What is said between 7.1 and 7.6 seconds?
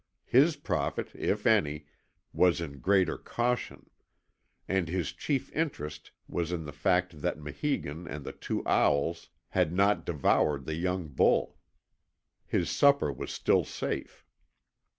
that